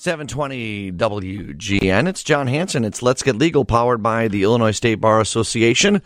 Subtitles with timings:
[0.00, 2.08] 720 WGN.
[2.08, 2.86] It's John Hanson.
[2.86, 6.00] It's Let's Get Legal, powered by the Illinois State Bar Association.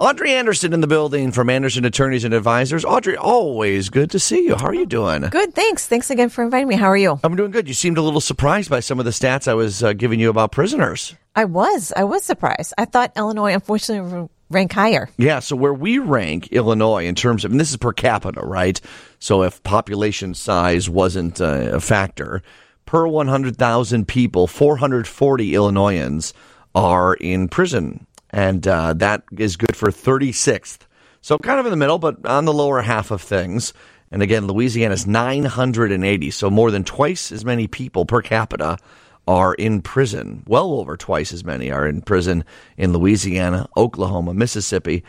[0.00, 2.84] Audrey Anderson in the building from Anderson Attorneys and Advisors.
[2.84, 4.56] Audrey, always good to see you.
[4.56, 5.22] How are you doing?
[5.30, 5.86] Good, thanks.
[5.86, 6.74] Thanks again for inviting me.
[6.74, 7.20] How are you?
[7.22, 7.68] I'm doing good.
[7.68, 10.28] You seemed a little surprised by some of the stats I was uh, giving you
[10.28, 11.14] about prisoners.
[11.36, 11.92] I was.
[11.96, 12.74] I was surprised.
[12.76, 15.08] I thought Illinois, unfortunately, rank higher.
[15.18, 18.80] Yeah, so where we rank Illinois in terms of, and this is per capita, right?
[19.20, 22.42] So if population size wasn't uh, a factor,
[22.86, 26.32] per 100,000 people, 440 Illinoisans
[26.74, 28.06] are in prison.
[28.30, 30.78] And uh, that is good for 36th.
[31.20, 33.72] So kind of in the middle, but on the lower half of things.
[34.10, 36.30] And again, Louisiana is 980.
[36.30, 38.78] So more than twice as many people per capita
[39.26, 40.44] are in prison.
[40.46, 42.44] Well over twice as many are in prison
[42.76, 45.02] in Louisiana, Oklahoma, Mississippi.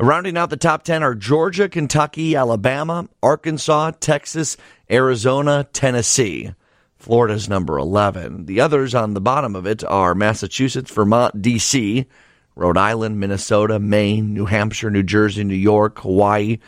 [0.00, 4.56] Rounding out the top 10 are Georgia, Kentucky, Alabama, Arkansas, Texas,
[4.90, 6.52] Arizona, Tennessee.
[7.08, 8.44] Florida's number 11.
[8.44, 12.04] The others on the bottom of it are Massachusetts, Vermont, D.C.,
[12.54, 16.58] Rhode Island, Minnesota, Maine, New Hampshire, New Jersey, New York, Hawaii.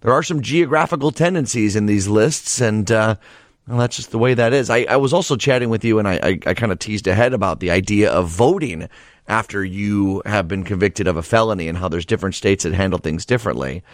[0.00, 3.14] There are some geographical tendencies in these lists, and uh,
[3.68, 4.68] well, that's just the way that is.
[4.68, 7.32] I, I was also chatting with you, and I, I, I kind of teased ahead
[7.32, 8.88] about the idea of voting
[9.28, 12.98] after you have been convicted of a felony and how there's different states that handle
[12.98, 13.84] things differently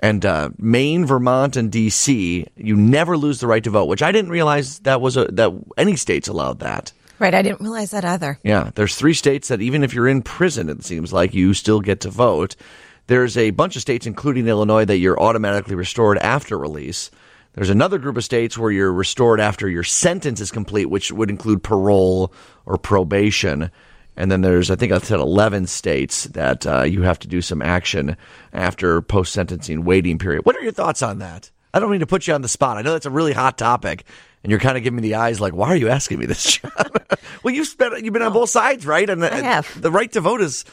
[0.00, 2.46] and uh, Maine, Vermont, and D.C.
[2.56, 5.52] You never lose the right to vote, which I didn't realize that was a, that
[5.76, 6.92] any states allowed that.
[7.18, 8.38] Right, I didn't realize that either.
[8.44, 11.80] Yeah, there's three states that even if you're in prison, it seems like you still
[11.80, 12.54] get to vote.
[13.08, 17.10] There's a bunch of states, including Illinois, that you're automatically restored after release.
[17.54, 21.30] There's another group of states where you're restored after your sentence is complete, which would
[21.30, 22.32] include parole
[22.66, 23.72] or probation.
[24.18, 27.40] And then there's, I think I said 11 states that uh, you have to do
[27.40, 28.16] some action
[28.52, 30.44] after post sentencing waiting period.
[30.44, 31.52] What are your thoughts on that?
[31.72, 32.76] I don't mean to put you on the spot.
[32.76, 34.04] I know that's a really hot topic,
[34.42, 36.60] and you're kind of giving me the eyes like, why are you asking me this,
[37.44, 39.08] well, you've spent, you've been on both sides, right?
[39.08, 39.80] And I have.
[39.80, 40.64] the right to vote is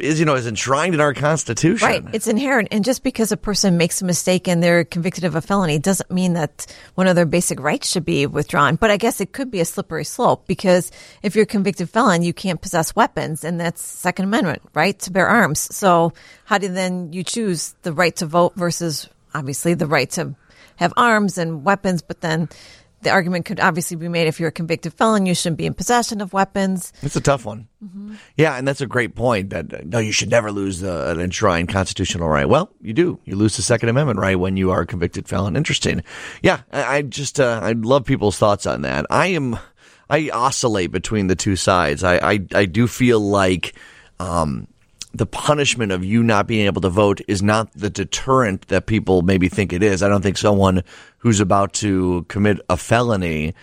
[0.00, 1.86] is you know is enshrined in our constitution.
[1.86, 5.34] Right, it's inherent, and just because a person makes a mistake and they're convicted of
[5.34, 8.76] a felony doesn't mean that one of their basic rights should be withdrawn.
[8.76, 10.90] But I guess it could be a slippery slope because
[11.22, 15.10] if you're a convicted felon, you can't possess weapons, and that's Second Amendment right to
[15.10, 15.60] bear arms.
[15.74, 16.12] So
[16.44, 20.34] how do then you choose the right to vote versus obviously the right to
[20.76, 22.48] have arms and weapons, but then
[23.02, 25.74] the argument could obviously be made if you're a convicted felon, you shouldn't be in
[25.74, 26.92] possession of weapons.
[27.02, 27.68] It's a tough one.
[27.84, 28.14] Mm-hmm.
[28.36, 31.20] Yeah, and that's a great point that uh, no, you should never lose the, an
[31.20, 32.48] enshrined constitutional right.
[32.48, 33.18] Well, you do.
[33.24, 35.56] You lose the Second Amendment right when you are a convicted felon.
[35.56, 36.02] Interesting.
[36.42, 39.06] Yeah, I, I just, uh, I love people's thoughts on that.
[39.10, 39.58] I am,
[40.08, 42.04] I oscillate between the two sides.
[42.04, 43.74] I, I, I do feel like,
[44.20, 44.68] um,
[45.14, 49.22] the punishment of you not being able to vote is not the deterrent that people
[49.22, 50.02] maybe think it is.
[50.02, 50.82] I don't think someone
[51.18, 53.54] who's about to commit a felony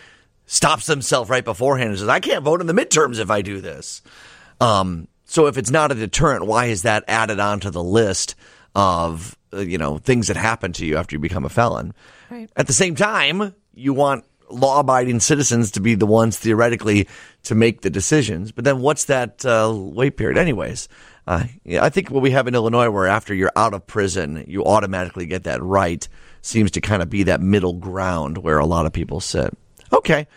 [0.46, 3.62] stops themselves right beforehand and says, I can't vote in the midterms if I do
[3.62, 4.02] this.
[4.62, 8.36] Um, so if it's not a deterrent, why is that added onto the list
[8.76, 11.94] of, uh, you know, things that happen to you after you become a felon?
[12.30, 12.50] Right.
[12.56, 17.08] At the same time, you want law abiding citizens to be the ones theoretically
[17.44, 18.52] to make the decisions.
[18.52, 20.90] But then what's that uh, wait period, anyways?
[21.30, 21.44] Uh,
[21.80, 25.28] I think what we have in Illinois, where after you're out of prison, you automatically
[25.28, 26.06] get that right,
[26.42, 29.56] seems to kind of be that middle ground where a lot of people sit.
[29.94, 30.28] Okay.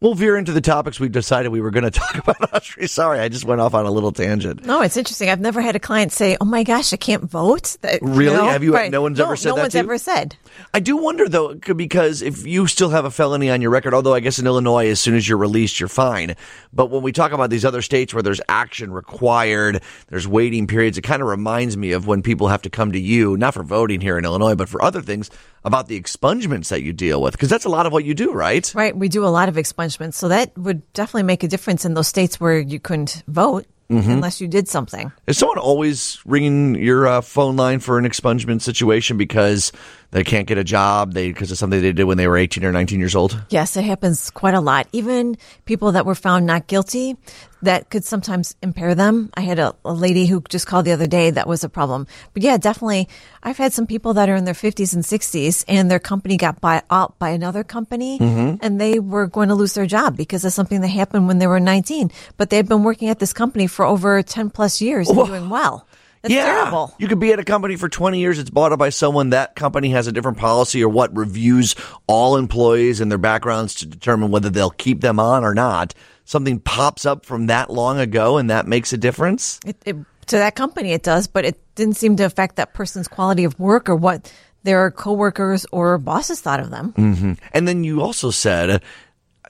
[0.00, 2.52] We'll veer into the topics we decided we were going to talk about.
[2.52, 4.66] Audrey, sorry, I just went off on a little tangent.
[4.66, 5.30] No, it's interesting.
[5.30, 8.32] I've never had a client say, "Oh my gosh, I can't vote." That, really?
[8.32, 8.48] You know?
[8.48, 8.74] Have you?
[8.74, 8.90] Right.
[8.90, 9.60] No one's no, ever said no that.
[9.60, 10.36] No one's ever said.
[10.74, 14.14] I do wonder though, because if you still have a felony on your record, although
[14.14, 16.36] I guess in Illinois, as soon as you're released, you're fine.
[16.72, 20.98] But when we talk about these other states where there's action required, there's waiting periods,
[20.98, 23.62] it kind of reminds me of when people have to come to you, not for
[23.62, 25.30] voting here in Illinois, but for other things
[25.64, 28.32] about the expungements that you deal with, because that's a lot of what you do,
[28.32, 28.72] right?
[28.74, 28.96] Right.
[28.96, 30.14] We do a lot of expungements.
[30.14, 33.66] So that would definitely make a difference in those states where you couldn't vote.
[33.88, 34.10] Mm-hmm.
[34.10, 35.12] Unless you did something.
[35.28, 39.70] Is someone always ringing your uh, phone line for an expungement situation because
[40.10, 42.64] they can't get a job they because of something they did when they were 18
[42.64, 43.40] or 19 years old?
[43.50, 44.88] Yes, it happens quite a lot.
[44.92, 47.16] Even people that were found not guilty,
[47.62, 49.30] that could sometimes impair them.
[49.34, 52.06] I had a, a, lady who just called the other day that was a problem.
[52.32, 53.08] But yeah, definitely.
[53.42, 56.60] I've had some people that are in their 50s and 60s and their company got
[56.60, 58.56] bought out by another company mm-hmm.
[58.60, 61.46] and they were going to lose their job because of something that happened when they
[61.46, 62.10] were 19.
[62.36, 65.48] But they had been working at this company for over 10 plus years and doing
[65.48, 65.86] well.
[66.26, 66.46] That's yeah.
[66.46, 66.92] terrible.
[66.98, 68.40] You could be at a company for 20 years.
[68.40, 69.30] It's bought up by someone.
[69.30, 71.76] That company has a different policy or what reviews
[72.08, 75.94] all employees and their backgrounds to determine whether they'll keep them on or not.
[76.24, 79.60] Something pops up from that long ago and that makes a difference.
[79.64, 79.96] It, it,
[80.26, 83.58] to that company, it does, but it didn't seem to affect that person's quality of
[83.60, 84.32] work or what
[84.64, 86.92] their coworkers or bosses thought of them.
[86.94, 87.32] Mm-hmm.
[87.52, 88.82] And then you also said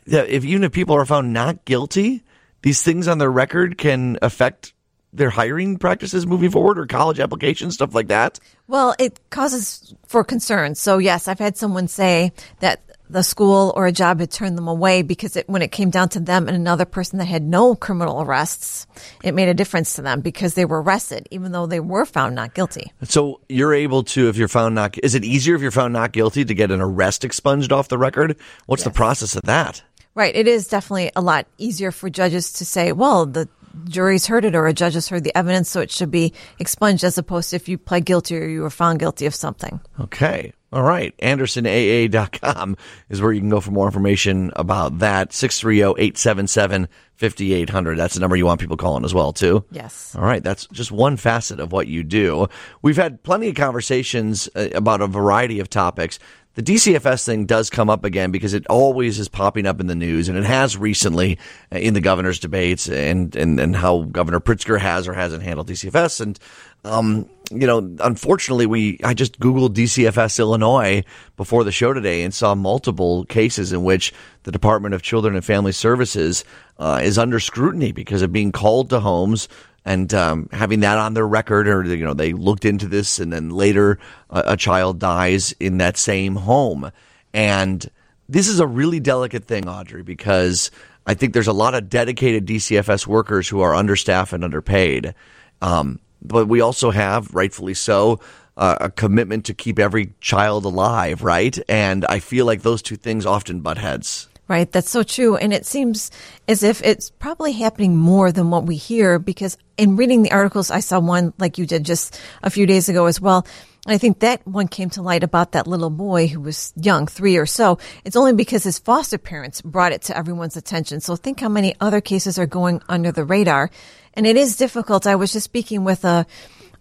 [0.07, 2.23] that if even if people are found not guilty,
[2.63, 4.75] these things on their record can affect
[5.17, 8.39] their hiring practices moving forward or college applications, stuff like that?
[8.69, 10.75] Well, it causes for concern.
[10.75, 14.69] So yes, I've had someone say that the school or a job had turned them
[14.69, 17.75] away because it, when it came down to them and another person that had no
[17.75, 18.87] criminal arrests,
[19.23, 22.35] it made a difference to them because they were arrested, even though they were found
[22.35, 22.93] not guilty.
[23.05, 26.13] So you're able to, if you're found not, is it easier if you're found not
[26.13, 28.37] guilty to get an arrest expunged off the record?
[28.67, 29.83] What's the process of that?
[30.17, 30.35] Right.
[30.35, 33.51] It is definitely a lot easier for judges to say, well, the
[33.85, 37.05] jury's heard it or a judge has heard the evidence, so it should be expunged
[37.05, 39.81] as opposed to if you pled guilty or you were found guilty of something.
[40.01, 40.53] Okay.
[40.73, 41.17] All right.
[41.19, 42.77] AndersonAA.com
[43.09, 45.31] is where you can go for more information about that.
[45.31, 47.97] 630-877-5800.
[47.97, 49.65] That's the number you want people calling as well, too.
[49.71, 50.15] Yes.
[50.17, 50.43] All right.
[50.43, 52.49] That's just one facet of what you do.
[52.83, 56.19] We've had plenty of conversations uh, about a variety of topics.
[56.57, 59.95] The DCFS thing does come up again because it always is popping up in the
[59.95, 61.39] news, and it has recently
[61.71, 65.69] uh, in the governor's debates and, and, and how Governor Pritzker has or hasn't handled
[65.69, 66.23] DCFS.
[66.23, 66.39] And,
[66.83, 71.05] um, you know, unfortunately, we I just Googled DCFS Illinois
[71.37, 74.15] before the show today and saw multiple cases in which
[74.45, 76.43] the Department of Children and Family Services
[76.79, 79.47] uh, is under scrutiny because of being called to homes
[79.87, 83.33] and um, having that on their record, or you know, they looked into this, and
[83.33, 83.99] then later
[84.29, 86.91] a, a child dies in that same home,
[87.33, 87.89] and
[88.29, 90.73] this is a really delicate thing, Audrey, because
[91.07, 95.15] I think there's a lot of dedicated DCFS workers who are understaffed and underpaid,
[95.63, 98.21] um, but we also have, rightfully so.
[98.59, 101.59] Uh, a commitment to keep every child alive, right?
[101.69, 104.29] And I feel like those two things often butt heads.
[104.49, 105.37] Right, that's so true.
[105.37, 106.13] And it seems
[106.47, 110.71] as if it's probably happening more than what we hear because in reading the articles,
[110.71, 113.45] I saw one like you did just a few days ago as well.
[113.87, 117.09] And I think that one came to light about that little boy who was young,
[117.09, 117.79] three or so.
[118.05, 121.01] It's only because his foster parents brought it to everyone's attention.
[121.01, 123.71] So think how many other cases are going under the radar.
[124.15, 125.07] And it is difficult.
[125.07, 126.27] I was just speaking with a,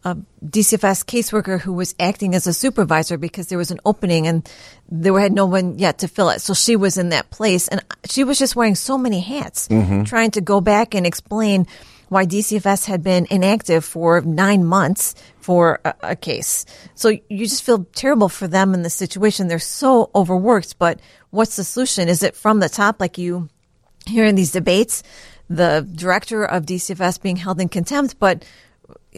[0.06, 0.16] a
[0.46, 4.48] DCFS caseworker who was acting as a supervisor because there was an opening and
[4.88, 6.42] there had no one yet to fill it.
[6.42, 10.04] So she was in that place and she was just wearing so many hats, mm-hmm.
[10.04, 11.66] trying to go back and explain
[12.10, 16.68] why DCFS had been inactive for nine months for a, a case.
[16.94, 19.48] So you just feel terrible for them in the situation.
[19.48, 21.00] They're so overworked, but
[21.32, 22.10] what's the solution?
[22.10, 23.50] Is it from the top like you
[24.06, 25.02] hear in these debates?
[25.50, 28.46] The director of DCFS being held in contempt, but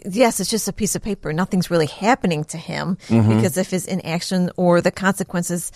[0.04, 1.32] yes, it's just a piece of paper.
[1.32, 3.36] Nothing's really happening to him mm-hmm.
[3.36, 5.72] because of his inaction or the consequences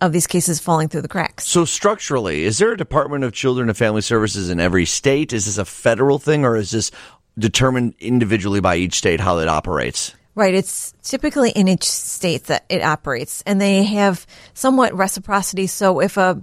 [0.00, 1.46] of these cases falling through the cracks.
[1.46, 5.32] So structurally, is there a Department of Children and Family Services in every state?
[5.32, 6.90] Is this a federal thing or is this
[7.38, 10.14] determined individually by each state how it operates?
[10.34, 10.54] Right.
[10.54, 15.66] It's typically in each state that it operates and they have somewhat reciprocity.
[15.66, 16.42] So if a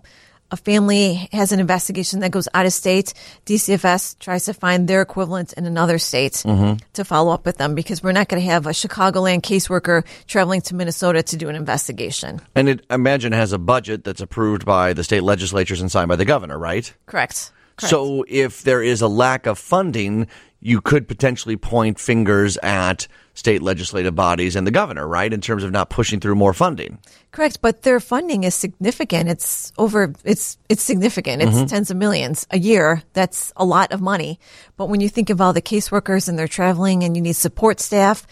[0.51, 3.13] a family has an investigation that goes out of state,
[3.45, 6.77] DCFS tries to find their equivalent in another state mm-hmm.
[6.93, 10.61] to follow up with them because we're not going to have a Chicagoland caseworker traveling
[10.61, 12.39] to Minnesota to do an investigation.
[12.55, 16.09] And it, I imagine, has a budget that's approved by the state legislatures and signed
[16.09, 16.93] by the governor, right?
[17.05, 17.51] Correct.
[17.77, 17.91] Correct.
[17.91, 20.27] So if there is a lack of funding,
[20.59, 25.31] you could potentially point fingers at state legislative bodies and the governor, right?
[25.31, 26.97] In terms of not pushing through more funding.
[27.31, 29.29] Correct, but their funding is significant.
[29.29, 30.13] It's over.
[30.23, 31.43] It's it's significant.
[31.43, 31.65] It's mm-hmm.
[31.65, 33.03] tens of millions a year.
[33.13, 34.39] That's a lot of money.
[34.75, 37.79] But when you think of all the caseworkers and they're traveling, and you need support
[37.79, 38.25] staff,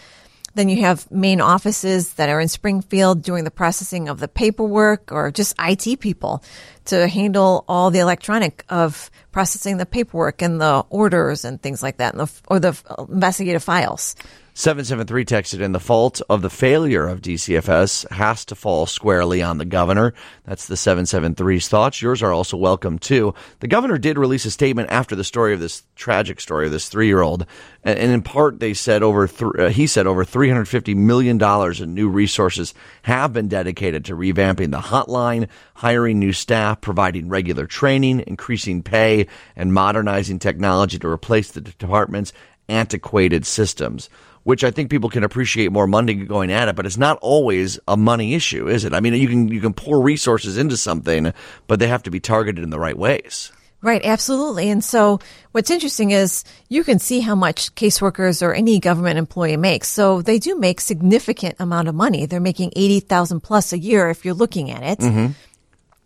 [0.56, 5.12] then you have main offices that are in Springfield doing the processing of the paperwork,
[5.12, 6.42] or just IT people
[6.86, 11.98] to handle all the electronic of processing the paperwork and the orders and things like
[11.98, 12.74] that, and the, or the
[13.08, 14.16] investigative files.
[14.58, 19.58] 773 texted in the fault of the failure of DCFS has to fall squarely on
[19.58, 20.14] the governor.
[20.44, 22.00] That's the 773's thoughts.
[22.00, 23.34] Yours are also welcome too.
[23.60, 26.88] The governor did release a statement after the story of this tragic story of this
[26.88, 27.44] three year old.
[27.84, 31.38] And in part, they said over, th- uh, he said over $350 million
[31.82, 32.72] in new resources
[33.02, 39.26] have been dedicated to revamping the hotline, hiring new staff, providing regular training, increasing pay,
[39.54, 42.32] and modernizing technology to replace the department's
[42.70, 44.08] antiquated systems
[44.46, 47.80] which I think people can appreciate more money going at it, but it's not always
[47.88, 48.94] a money issue, is it?
[48.94, 51.32] I mean, you can you can pour resources into something,
[51.66, 53.50] but they have to be targeted in the right ways.
[53.82, 54.70] Right, absolutely.
[54.70, 55.18] And so
[55.50, 59.88] what's interesting is you can see how much caseworkers or any government employee makes.
[59.88, 62.26] So they do make significant amount of money.
[62.26, 64.98] They're making 80,000 plus a year if you're looking at it.
[65.00, 65.32] Mm-hmm.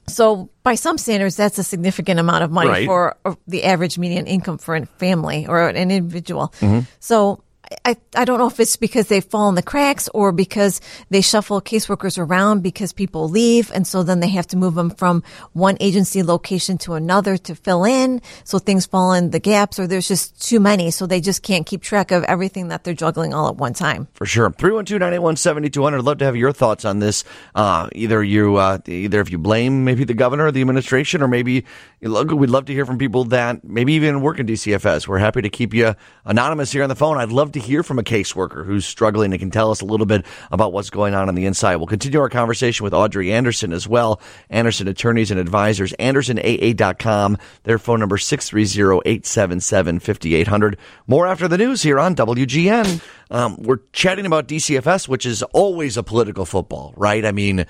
[0.08, 2.86] So by some standards, that's a significant amount of money Right.
[2.86, 6.54] for uh, the average median income for a family or an individual.
[6.60, 6.80] Mm-hmm.
[7.00, 7.42] So
[7.84, 11.20] I, I don't know if it's because they fall in the cracks or because they
[11.20, 13.70] shuffle caseworkers around because people leave.
[13.72, 15.22] And so then they have to move them from
[15.52, 18.22] one agency location to another to fill in.
[18.44, 20.90] So things fall in the gaps or there's just too many.
[20.90, 24.08] So they just can't keep track of everything that they're juggling all at one time.
[24.14, 24.50] For sure.
[24.50, 25.98] 312-981-7200.
[25.98, 27.24] I'd love to have your thoughts on this.
[27.54, 31.28] Uh, either you, uh, either if you blame maybe the governor or the administration, or
[31.28, 31.64] maybe
[32.00, 32.08] we'd
[32.50, 35.06] love to hear from people that maybe even work in DCFS.
[35.06, 37.16] We're happy to keep you anonymous here on the phone.
[37.18, 40.06] I'd love to hear from a caseworker who's struggling and can tell us a little
[40.06, 41.76] bit about what's going on on the inside.
[41.76, 44.20] We'll continue our conversation with Audrey Anderson as well.
[44.50, 47.38] Anderson Attorneys and Advisors, AndersonAA.com.
[47.62, 50.76] Their phone number 630-877-5800.
[51.06, 53.00] More after the news here on WGN.
[53.30, 57.24] Um, we're chatting about DCFS, which is always a political football, right?
[57.24, 57.66] I mean,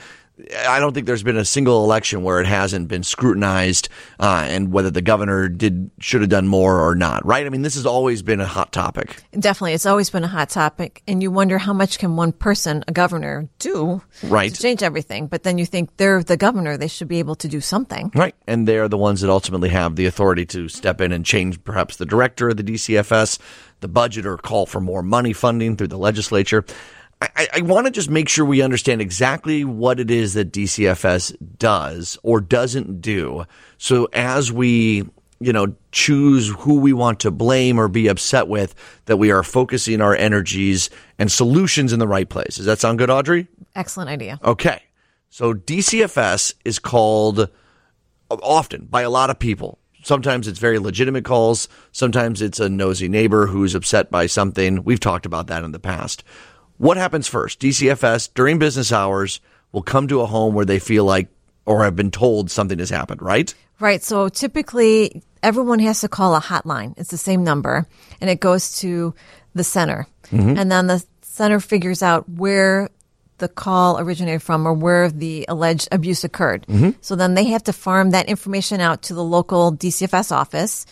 [0.67, 4.73] I don't think there's been a single election where it hasn't been scrutinized uh, and
[4.73, 7.47] whether the governor did should have done more or not, right?
[7.47, 9.23] I mean, this has always been a hot topic.
[9.39, 12.85] Definitely, it's always been a hot topic, and you wonder how much can one person,
[12.89, 14.53] a governor, do right.
[14.53, 15.27] to change everything.
[15.27, 18.35] But then you think they're the governor; they should be able to do something, right?
[18.47, 21.63] And they are the ones that ultimately have the authority to step in and change,
[21.65, 23.39] perhaps the director of the DCFS,
[23.81, 26.65] the budget, or call for more money funding through the legislature.
[27.21, 31.37] I, I want to just make sure we understand exactly what it is that DCFS
[31.59, 33.45] does or doesn't do.
[33.77, 35.09] So as we,
[35.39, 38.75] you know, choose who we want to blame or be upset with,
[39.05, 42.57] that we are focusing our energies and solutions in the right place.
[42.57, 43.49] Does that sound good, Audrey?
[43.75, 44.41] Excellent idea.
[44.43, 44.83] Okay.
[45.29, 47.51] So DCFS is called
[48.31, 49.79] often by a lot of people.
[50.03, 51.69] Sometimes it's very legitimate calls.
[51.93, 54.83] Sometimes it's a nosy neighbor who's upset by something.
[54.85, 56.25] We've talked about that in the past.
[56.81, 57.61] What happens first?
[57.61, 61.29] DCFS during business hours will come to a home where they feel like
[61.67, 63.55] or have been told something has happened, right?
[63.81, 64.03] Right.
[64.03, 66.95] So typically everyone has to call a hotline.
[66.97, 67.87] It's the same number
[68.23, 69.15] and it goes to
[69.55, 70.07] the center.
[70.29, 70.57] Mm-hmm.
[70.57, 72.89] And then the center figures out where
[73.37, 76.67] the call originated from or where the alleged abuse occurred.
[76.67, 76.93] Mm-hmm.
[77.03, 80.87] So then they have to farm that information out to the local DCFS office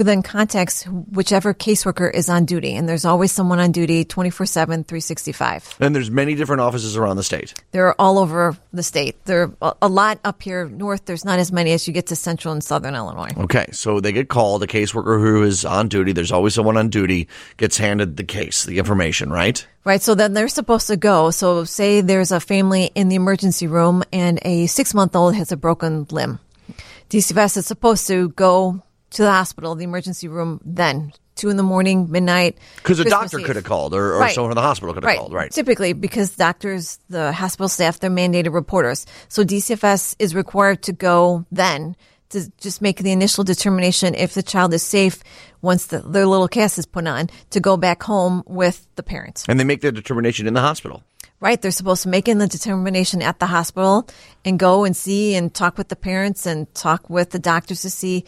[0.00, 2.74] who then contacts whichever caseworker is on duty.
[2.74, 5.76] And there's always someone on duty 24 7, 365.
[5.78, 7.52] And there's many different offices around the state.
[7.72, 9.22] They're all over the state.
[9.26, 11.04] There are a lot up here north.
[11.04, 13.28] There's not as many as you get to central and southern Illinois.
[13.36, 13.66] Okay.
[13.72, 14.62] So they get called.
[14.62, 17.28] A caseworker who is on duty, there's always someone on duty,
[17.58, 19.66] gets handed the case, the information, right?
[19.84, 20.00] Right.
[20.00, 21.30] So then they're supposed to go.
[21.30, 25.52] So say there's a family in the emergency room and a six month old has
[25.52, 26.38] a broken limb.
[27.10, 31.62] DCFS is supposed to go to the hospital, the emergency room, then two in the
[31.62, 32.58] morning, midnight.
[32.76, 34.34] Because a doctor could have called, or, or right.
[34.34, 35.18] someone in the hospital could have right.
[35.18, 35.50] called, right?
[35.50, 39.06] Typically, because doctors, the hospital staff, they're mandated reporters.
[39.28, 41.96] So DCFS is required to go then
[42.30, 45.22] to just make the initial determination if the child is safe
[45.62, 49.44] once the, their little cast is put on to go back home with the parents.
[49.48, 51.02] And they make their determination in the hospital.
[51.40, 51.60] Right.
[51.60, 54.06] They're supposed to make in the determination at the hospital
[54.44, 57.90] and go and see and talk with the parents and talk with the doctors to
[57.90, 58.26] see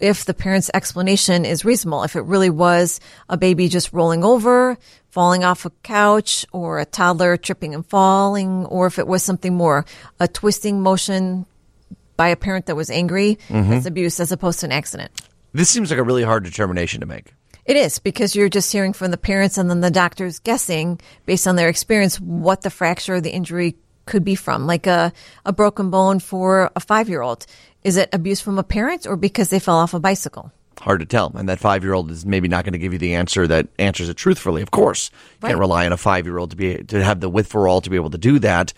[0.00, 4.76] if the parent's explanation is reasonable, if it really was a baby just rolling over,
[5.10, 9.54] falling off a couch, or a toddler tripping and falling, or if it was something
[9.54, 9.84] more,
[10.20, 11.46] a twisting motion
[12.16, 13.70] by a parent that was angry, mm-hmm.
[13.70, 15.10] that's abuse as opposed to an accident.
[15.52, 17.32] This seems like a really hard determination to make.
[17.64, 21.46] It is because you're just hearing from the parents and then the doctors guessing based
[21.46, 25.12] on their experience what the fracture or the injury could be from, like a,
[25.46, 27.46] a broken bone for a five year old.
[27.84, 30.50] Is it abuse from a parent or because they fell off a bicycle?
[30.80, 31.30] Hard to tell.
[31.36, 33.68] And that five year old is maybe not going to give you the answer that
[33.78, 34.62] answers it truthfully.
[34.62, 35.50] Of course, you right.
[35.50, 37.80] can't rely on a five year old to be to have the with for all
[37.82, 38.72] to be able to do that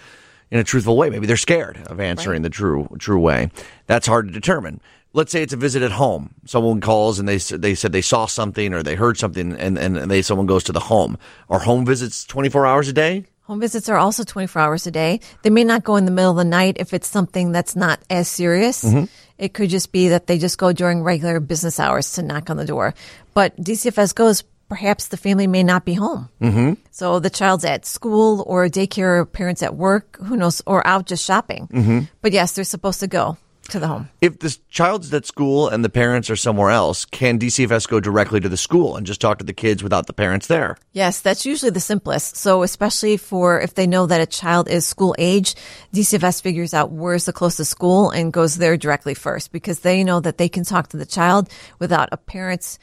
[0.50, 1.08] in a truthful way.
[1.08, 2.50] Maybe they're scared of answering right.
[2.50, 3.50] the true true way.
[3.86, 4.80] That's hard to determine.
[5.12, 6.34] Let's say it's a visit at home.
[6.44, 9.96] Someone calls and they they said they saw something or they heard something, and and
[10.10, 11.16] they someone goes to the home.
[11.48, 13.24] Are home visits twenty four hours a day?
[13.46, 15.20] Home visits are also 24 hours a day.
[15.42, 18.00] They may not go in the middle of the night if it's something that's not
[18.10, 18.82] as serious.
[18.82, 19.04] Mm-hmm.
[19.38, 22.56] It could just be that they just go during regular business hours to knock on
[22.56, 22.92] the door.
[23.34, 26.28] But DCFS goes, perhaps the family may not be home.
[26.40, 26.72] Mm-hmm.
[26.90, 31.06] So the child's at school or daycare, or parents at work, who knows, or out
[31.06, 31.68] just shopping.
[31.68, 32.00] Mm-hmm.
[32.22, 33.36] But yes, they're supposed to go
[33.68, 34.08] to the home.
[34.20, 38.40] If the child's at school and the parents are somewhere else, can DCFS go directly
[38.40, 40.76] to the school and just talk to the kids without the parents there?
[40.92, 42.36] Yes, that's usually the simplest.
[42.36, 45.54] So especially for if they know that a child is school age,
[45.92, 50.20] DCFS figures out where's the closest school and goes there directly first because they know
[50.20, 52.78] that they can talk to the child without a parent's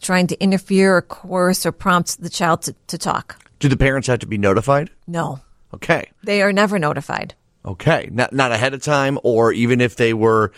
[0.00, 3.42] trying to interfere or coerce or prompt the child to, to talk.
[3.58, 4.90] Do the parents have to be notified?
[5.06, 5.40] No.
[5.72, 6.10] Okay.
[6.22, 7.34] They are never notified.
[7.66, 10.52] Okay, not not ahead of time, or even if they were.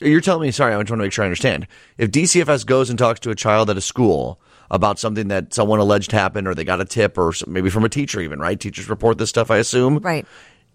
[0.00, 0.50] You're telling me.
[0.50, 1.66] Sorry, I just want to make sure I understand.
[1.98, 5.78] If DCFS goes and talks to a child at a school about something that someone
[5.78, 8.58] alleged happened or they got a tip or maybe from a teacher even, right?
[8.58, 9.98] Teachers report this stuff, I assume.
[9.98, 10.26] Right.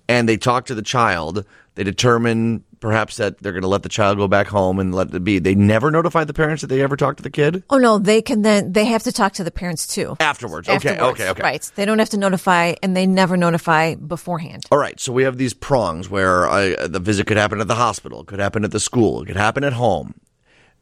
[0.09, 1.45] And they talk to the child.
[1.75, 5.13] They determine perhaps that they're going to let the child go back home and let
[5.13, 5.39] it be.
[5.39, 8.21] They never notify the parents that they ever talked to the kid Oh no, they
[8.21, 10.17] can then they have to talk to the parents too.
[10.19, 10.67] afterwards.
[10.67, 11.43] Okay, Afterwards, okay, okay.
[11.43, 11.71] Right.
[11.75, 14.65] They don't have to notify, and they never notify beforehand.
[14.71, 17.75] All right, so we have these prongs where uh, the visit could happen at the
[17.75, 20.15] hospital, could happen at the school, it could happen at home.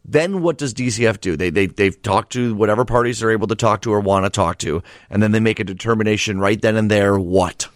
[0.05, 1.35] Then what does DCF do?
[1.35, 4.29] They they they've talked to whatever parties they're able to talk to or want to
[4.29, 7.19] talk to, and then they make a determination right then and there.
[7.19, 7.67] What?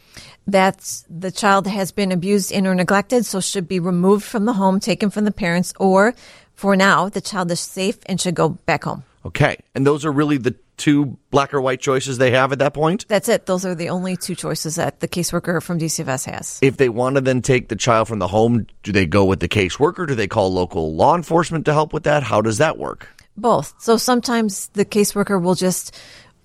[0.48, 4.54] That the child has been abused and or neglected, so should be removed from the
[4.54, 6.14] home, taken from the parents, or
[6.54, 9.04] for now, the child is safe and should go back home.
[9.26, 12.74] Okay, and those are really the two black or white choices they have at that
[12.74, 13.08] point.
[13.08, 13.46] That's it.
[13.46, 16.60] Those are the only two choices that the caseworker from DCFS has.
[16.64, 19.40] If they want to then take the child from the home, do they go with
[19.40, 20.08] the caseworker?
[20.08, 22.24] Do they call local law enforcement to help with that?
[22.24, 23.08] How does that work?
[23.38, 23.76] Both.
[23.80, 25.96] So sometimes the caseworker will just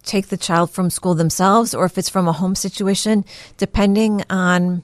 [0.07, 3.25] take the child from school themselves, or if it's from a home situation,
[3.59, 4.83] depending on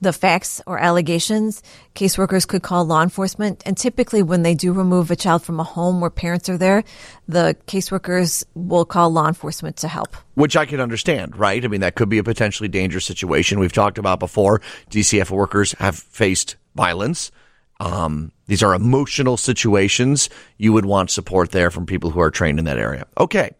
[0.00, 1.62] the facts or allegations,
[1.94, 3.62] caseworkers could call law enforcement.
[3.66, 6.84] And typically, when they do remove a child from a home where parents are there,
[7.28, 10.16] the caseworkers will call law enforcement to help.
[10.34, 11.62] which I can understand, right?
[11.62, 13.60] I mean, that could be a potentially dangerous situation.
[13.60, 14.62] We've talked about before.
[14.90, 17.30] DCF workers have faced violence.
[17.78, 20.30] Um, these are emotional situations.
[20.56, 23.06] You would want support there from people who are trained in that area.
[23.18, 23.50] Okay.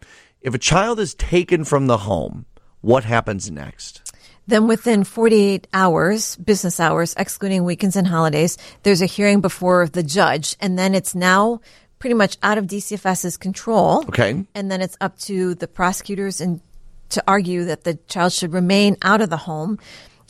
[0.41, 2.45] If a child is taken from the home,
[2.81, 4.01] what happens next?
[4.47, 10.01] Then within 48 hours, business hours, excluding weekends and holidays, there's a hearing before the
[10.01, 10.57] judge.
[10.59, 11.61] And then it's now
[11.99, 13.99] pretty much out of DCFS's control.
[14.09, 14.43] Okay.
[14.55, 16.59] And then it's up to the prosecutors and
[17.09, 19.77] to argue that the child should remain out of the home.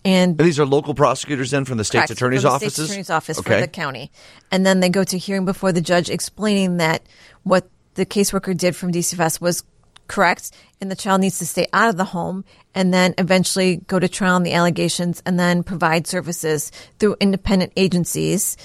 [0.03, 2.73] And And these are local prosecutors then from the state's Correct, attorney's from the offices?
[2.73, 3.53] State's attorney's office okay.
[3.53, 4.11] for the county,
[4.49, 7.03] and then they go to hearing before the judge, explaining that
[7.43, 9.63] what the caseworker did from DCFS was
[10.08, 12.43] correct, and the child needs to stay out of the home,
[12.75, 17.72] and then eventually go to trial on the allegations, and then provide services through independent
[17.75, 18.58] agencies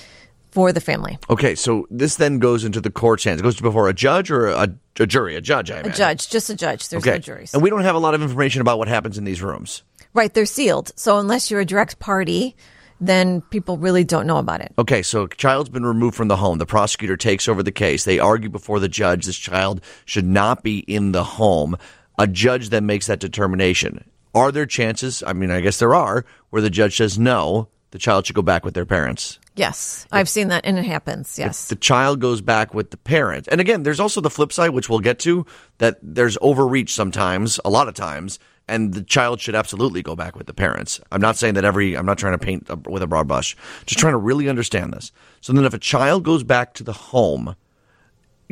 [0.50, 1.18] for the family.
[1.28, 3.40] Okay, so this then goes into the court's hands.
[3.40, 5.92] It goes before a judge or a, a jury, a judge, I A imagine.
[5.92, 6.88] A judge, just a judge.
[6.88, 7.12] There's Okay.
[7.16, 7.52] no juries.
[7.52, 9.82] And we don't have a lot of information about what happens in these rooms.
[10.14, 10.92] Right, they're sealed.
[10.96, 12.56] So unless you're a direct party,
[13.00, 14.72] then people really don't know about it.
[14.78, 16.58] Okay, so a child's been removed from the home.
[16.58, 18.04] The prosecutor takes over the case.
[18.04, 21.76] They argue before the judge this child should not be in the home.
[22.18, 24.08] A judge then makes that determination.
[24.34, 25.22] Are there chances?
[25.26, 28.42] I mean, I guess there are, where the judge says no, the child should go
[28.42, 29.38] back with their parents.
[29.54, 31.38] Yes, I've seen that, and it happens.
[31.38, 31.68] Yes.
[31.68, 33.48] The child goes back with the parent.
[33.50, 35.46] And again, there's also the flip side, which we'll get to,
[35.78, 40.36] that there's overreach sometimes, a lot of times, and the child should absolutely go back
[40.36, 41.00] with the parents.
[41.12, 43.98] I'm not saying that every, I'm not trying to paint with a broad brush, just
[43.98, 45.12] trying to really understand this.
[45.40, 47.54] So then if a child goes back to the home,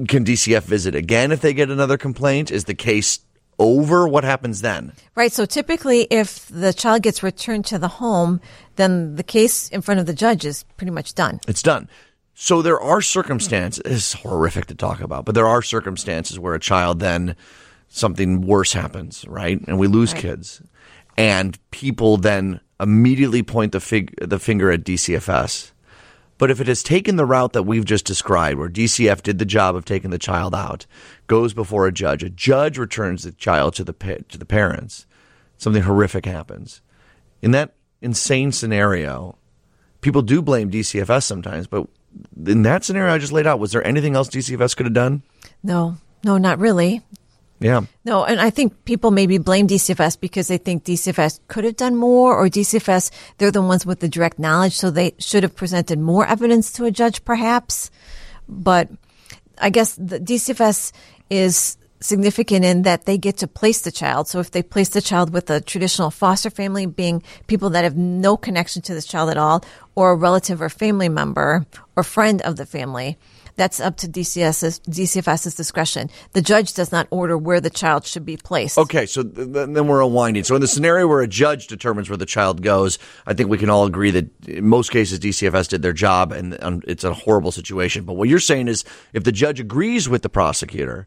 [0.08, 2.50] can DCF visit again if they get another complaint?
[2.50, 3.20] Is the case
[3.58, 4.08] over?
[4.08, 4.92] What happens then?
[5.14, 5.32] Right.
[5.32, 8.40] So typically, if the child gets returned to the home,
[8.76, 11.40] then the case in front of the judge is pretty much done.
[11.46, 11.88] It's done.
[12.34, 16.60] So there are circumstances, it's horrific to talk about, but there are circumstances where a
[16.60, 17.36] child then
[17.94, 19.60] something worse happens, right?
[19.68, 20.60] And we lose kids.
[21.16, 25.70] And people then immediately point the, fig- the finger at DCFS.
[26.36, 29.44] But if it has taken the route that we've just described, where DCF did the
[29.44, 30.86] job of taking the child out,
[31.28, 35.06] goes before a judge, a judge returns the child to the pa- to the parents,
[35.56, 36.82] something horrific happens.
[37.40, 39.38] In that insane scenario,
[40.00, 41.86] people do blame DCFS sometimes, but
[42.44, 45.22] in that scenario I just laid out, was there anything else DCFS could have done?
[45.62, 47.02] No, no, not really.
[47.64, 47.80] Yeah.
[48.04, 51.96] No, and I think people maybe blame DCFS because they think DCFS could have done
[51.96, 55.98] more, or DCFS, they're the ones with the direct knowledge, so they should have presented
[55.98, 57.90] more evidence to a judge, perhaps.
[58.46, 58.90] But
[59.58, 60.92] I guess the DCFS
[61.30, 64.28] is significant in that they get to place the child.
[64.28, 67.96] So if they place the child with a traditional foster family, being people that have
[67.96, 71.64] no connection to this child at all, or a relative or family member
[71.96, 73.16] or friend of the family,
[73.56, 76.10] that's up to DCS's, DCFS's discretion.
[76.32, 78.78] The judge does not order where the child should be placed.
[78.78, 80.44] Okay, so th- th- then we're unwinding.
[80.44, 83.58] So in the scenario where a judge determines where the child goes, I think we
[83.58, 87.14] can all agree that in most cases DCFS did their job, and, and it's a
[87.14, 88.04] horrible situation.
[88.04, 91.06] But what you're saying is, if the judge agrees with the prosecutor,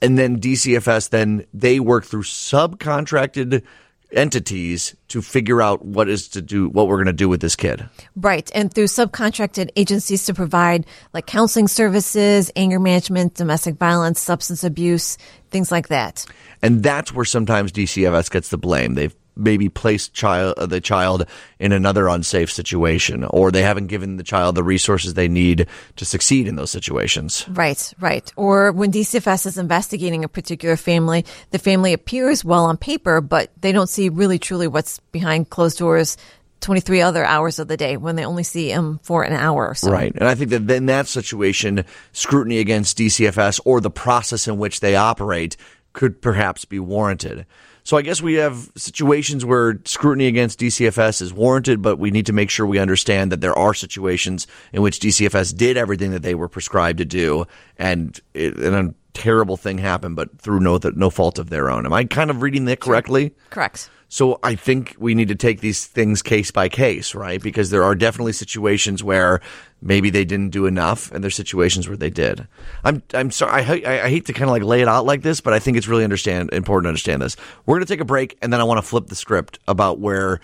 [0.00, 3.64] and then DCFS, then they work through subcontracted
[4.12, 7.56] entities to figure out what is to do, what we're going to do with this
[7.56, 7.88] kid.
[8.16, 8.50] Right.
[8.54, 15.18] And through subcontracted agencies to provide like counseling services, anger management, domestic violence, substance abuse,
[15.50, 16.24] things like that.
[16.62, 18.94] And that's where sometimes DCFS gets the blame.
[18.94, 21.26] They've maybe placed child uh, the child
[21.58, 26.04] in another unsafe situation, or they haven't given the child the resources they need to
[26.04, 27.46] succeed in those situations.
[27.48, 28.30] Right, right.
[28.36, 33.50] Or when DCFS is investigating a particular family, the family appears well on paper, but
[33.60, 36.16] they don't see really truly what's behind closed doors
[36.60, 39.74] 23 other hours of the day when they only see him for an hour or
[39.74, 39.90] so.
[39.90, 40.12] Right.
[40.14, 44.80] And I think that in that situation, scrutiny against DCFS or the process in which
[44.80, 45.56] they operate
[45.92, 47.46] could perhaps be warranted.
[47.88, 52.26] So I guess we have situations where scrutiny against DCFS is warranted, but we need
[52.26, 56.20] to make sure we understand that there are situations in which DCFS did everything that
[56.20, 57.46] they were prescribed to do,
[57.78, 61.84] and, it, and terrible thing happened, but through no no fault of their own.
[61.84, 63.34] Am I kind of reading that correctly?
[63.50, 63.90] Correct.
[64.10, 67.42] So I think we need to take these things case by case, right?
[67.42, 69.40] Because there are definitely situations where
[69.82, 72.48] maybe they didn't do enough, and there's situations where they did.
[72.84, 73.84] I'm I'm sorry.
[73.84, 75.76] I, I hate to kind of like lay it out like this, but I think
[75.76, 77.36] it's really understand important to understand this.
[77.66, 79.98] We're going to take a break, and then I want to flip the script about
[79.98, 80.40] where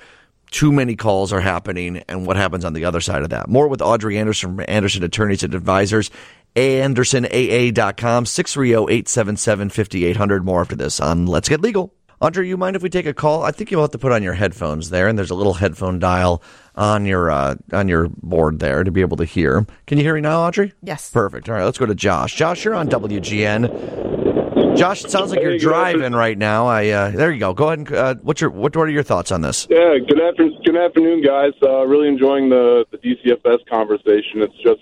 [0.51, 3.49] too many calls are happening and what happens on the other side of that.
[3.49, 6.11] More with Audrey Anderson from Anderson Attorneys and Advisors.
[6.57, 10.45] AndersonAA.com, 630-877-5800.
[10.45, 11.93] More after this on Let's Get Legal.
[12.21, 13.43] Audrey, you mind if we take a call?
[13.43, 15.99] I think you'll have to put on your headphones there, and there's a little headphone
[15.99, 16.43] dial
[16.77, 19.67] on your uh, on your board there to be able to hear.
[19.87, 20.73] Can you hear me now, Audrey?
[20.83, 21.11] Yes.
[21.11, 21.49] Perfect.
[21.49, 22.35] All right, let's go to Josh.
[22.35, 24.77] Josh, you're on WGN.
[24.77, 26.67] Josh, it sounds like you're driving right now.
[26.67, 27.53] I uh, there you go.
[27.53, 29.67] Go ahead and uh, what's your what, what are your thoughts on this?
[29.69, 29.99] Yeah.
[29.99, 30.59] Good afternoon.
[30.65, 31.53] Good afternoon, guys.
[31.63, 34.41] Uh, really enjoying the the DCFS conversation.
[34.41, 34.81] It's just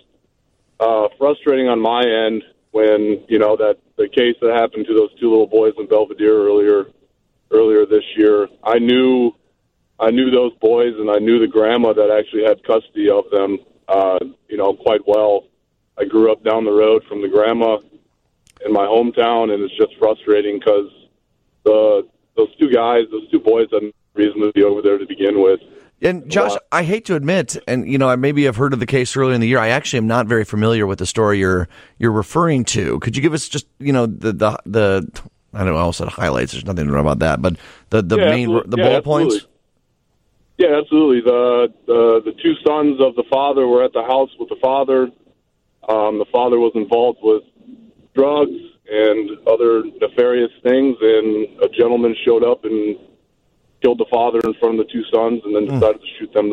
[0.81, 5.11] uh, frustrating on my end when you know that the case that happened to those
[5.21, 6.87] two little boys in Belvidere earlier
[7.51, 8.49] earlier this year.
[8.65, 9.33] I knew
[10.01, 13.59] I knew those boys, and I knew the grandma that actually had custody of them.
[13.89, 15.45] Uh, you know, quite well.
[15.99, 17.79] I grew up down the road from the grandma
[18.65, 20.91] in my hometown, and it's just frustrating because
[21.65, 25.07] the those two guys, those two boys, had no reason to be over there to
[25.07, 25.61] begin with.
[26.03, 28.87] And Josh, I hate to admit, and you know, I maybe have heard of the
[28.87, 29.59] case earlier in the year.
[29.59, 32.99] I actually am not very familiar with the story you're you're referring to.
[33.01, 35.23] Could you give us just you know the the the
[35.55, 35.77] I don't know.
[35.77, 36.53] I almost said highlights.
[36.53, 37.57] There's nothing to know about that, but
[37.91, 38.71] the the Yeah, main absolutely.
[38.71, 39.31] the Yeah, bullet absolutely.
[39.31, 39.47] points.
[40.59, 41.21] Yeah, absolutely.
[41.23, 45.05] The, the the two sons of the father were at the house with the father.
[45.89, 47.43] Um, the father was involved with
[48.15, 48.53] drugs
[48.91, 52.97] and other nefarious things, and a gentleman showed up and
[53.83, 56.49] killed the father in front of the two sons, and then decided to shoot them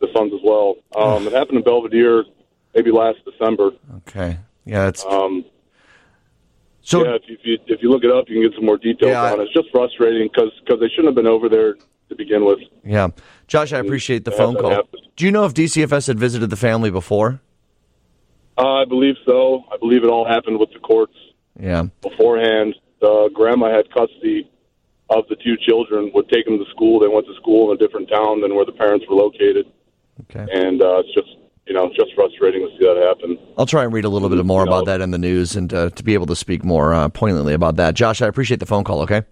[0.00, 0.76] the sons as well.
[0.96, 2.22] Um, it happened in Belvidere,
[2.74, 3.70] maybe last December.
[4.08, 5.44] Okay, yeah, it's Um,
[6.80, 7.04] so.
[7.04, 8.78] yeah, if you, if you if you look it up, you can get some more
[8.78, 9.44] details Yeah, on it.
[9.44, 11.74] It's just frustrating because because they shouldn't have been over there
[12.08, 12.60] to begin with.
[12.84, 13.08] Yeah,
[13.48, 14.82] Josh, I appreciate the phone call.
[15.16, 17.40] Do you know if DCFS had visited the family before?
[18.56, 19.64] Uh, I believe so.
[19.72, 21.14] I believe it all happened with the courts
[21.60, 22.74] Yeah, beforehand.
[23.00, 24.50] The grandma had custody
[25.10, 26.10] of the two children.
[26.14, 26.98] Would take them to school.
[27.00, 29.66] They went to school in a different town than where the parents were located,
[30.22, 30.46] okay.
[30.52, 31.28] and uh, it's just
[31.66, 33.38] you know just frustrating to see that happen.
[33.56, 34.72] I'll try and read a little bit more You know.
[34.76, 37.54] about that in the news and uh, to be able to speak more uh, poignantly
[37.54, 37.94] about that.
[37.94, 39.00] Josh, I appreciate the phone call.
[39.02, 39.22] Okay.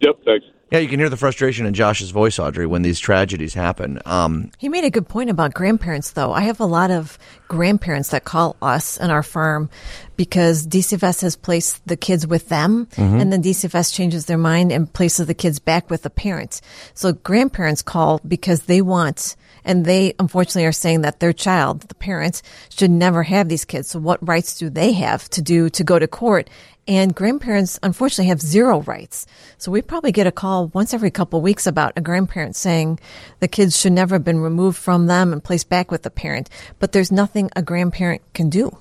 [0.00, 0.20] Yep.
[0.24, 0.46] Thanks.
[0.70, 3.98] Yeah, you can hear the frustration in Josh's voice, Audrey, when these tragedies happen.
[4.06, 6.32] Um, He made a good point about grandparents, though.
[6.32, 9.68] I have a lot of grandparents that call us and our firm
[10.16, 14.92] because DCFS has placed the kids with them, and then DCFS changes their mind and
[14.92, 16.62] places the kids back with the parents.
[16.94, 21.94] So grandparents call because they want, and they unfortunately are saying that their child, the
[21.94, 23.88] parents, should never have these kids.
[23.88, 26.48] So what rights do they have to do to go to court?
[26.88, 29.26] And grandparents, unfortunately, have zero rights.
[29.58, 32.98] So we probably get a call once every couple of weeks about a grandparent saying
[33.38, 36.50] the kids should never have been removed from them and placed back with the parent.
[36.78, 38.76] But there's nothing a grandparent can do.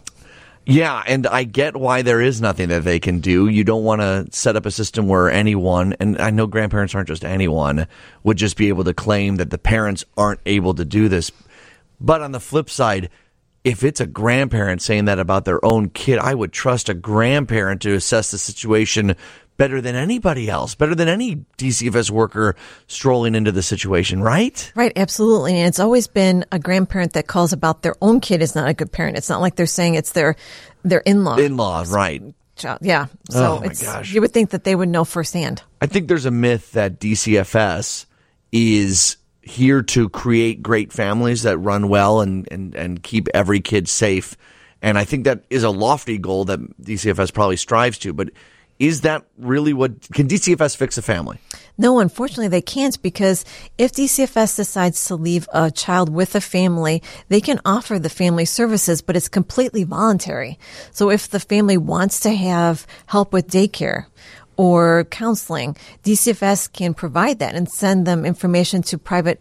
[0.66, 3.48] Yeah, and I get why there is nothing that they can do.
[3.48, 7.08] You don't want to set up a system where anyone, and I know grandparents aren't
[7.08, 7.88] just anyone,
[8.24, 11.32] would just be able to claim that the parents aren't able to do this.
[12.00, 13.10] But on the flip side,
[13.64, 17.82] if it's a grandparent saying that about their own kid, I would trust a grandparent
[17.82, 19.16] to assess the situation
[19.60, 22.56] better than anybody else, better than any DCFS worker
[22.88, 24.72] strolling into the situation, right?
[24.74, 25.58] Right, absolutely.
[25.60, 28.74] And it's always been a grandparent that calls about their own kid is not a
[28.74, 29.18] good parent.
[29.18, 30.36] It's not like they're saying it's their
[30.84, 31.36] their in-law.
[31.36, 32.24] In-law, right.
[32.56, 32.80] child.
[32.82, 33.08] Yeah.
[33.30, 34.14] So Oh, my it's gosh.
[34.14, 35.62] you would think that they would know firsthand.
[35.82, 38.06] I think there's a myth that DCFS
[38.54, 43.90] is here to create great families that run well and, and, and keep every kid
[43.90, 44.38] safe.
[44.82, 48.14] And I think that is a lofty goal that DCFS probably strives to.
[48.14, 48.30] But
[48.80, 51.38] is that really what can DCFS fix a family?
[51.78, 53.46] No, unfortunately, they can't because
[53.78, 58.46] if DCFS decides to leave a child with a family, they can offer the family
[58.46, 60.60] services, but it's completely voluntary.
[60.92, 64.06] So if the family wants to have help with daycare,
[64.58, 69.40] or counseling, DCFS can provide that and send them information to private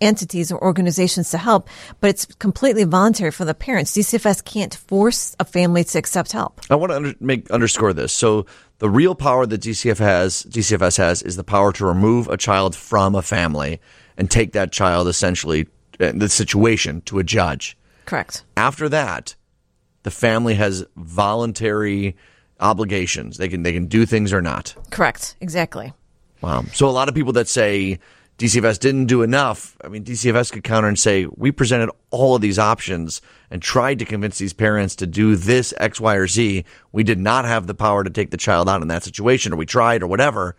[0.00, 1.68] entities or organizations to help,
[2.00, 3.92] but it's completely voluntary for the parents.
[3.92, 6.60] DCFS can't force a family to accept help.
[6.70, 8.12] I want to under, make underscore this.
[8.12, 8.46] So
[8.78, 12.74] the real power that DCF has, DCFS has, is the power to remove a child
[12.74, 13.80] from a family
[14.16, 15.68] and take that child essentially
[16.00, 17.76] uh, the situation to a judge.
[18.04, 18.44] Correct.
[18.56, 19.34] After that,
[20.02, 22.16] the family has voluntary
[22.60, 23.36] obligations.
[23.38, 24.74] They can they can do things or not.
[24.90, 25.36] Correct.
[25.40, 25.92] Exactly.
[26.40, 26.64] Wow.
[26.72, 27.98] So a lot of people that say
[28.38, 29.76] DCFS didn't do enough.
[29.82, 33.98] I mean, DCFS could counter and say, we presented all of these options and tried
[34.00, 36.64] to convince these parents to do this X, Y, or Z.
[36.92, 39.56] We did not have the power to take the child out in that situation, or
[39.56, 40.54] we tried, or whatever